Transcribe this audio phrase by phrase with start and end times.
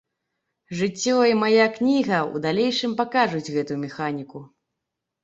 [0.77, 4.43] Жыццё і мая кніга ў далейшым пакажуць гэту механіку.